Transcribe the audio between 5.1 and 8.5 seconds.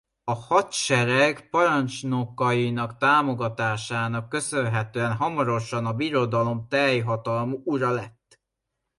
hamarosan a birodalom teljhatalmú ura lett.